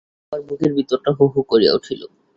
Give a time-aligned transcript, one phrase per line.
[0.25, 2.01] আমার বুকের ভিতরটা হুহু করিয়া উঠিল।